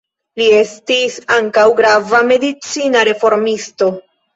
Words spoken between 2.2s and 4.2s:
medicina reformisto.